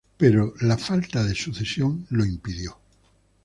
Pero 0.17 0.55
la 0.61 0.79
falta 0.79 1.23
de 1.23 1.35
sucesión 1.35 2.07
lo 2.09 2.25
impidió. 2.25 2.75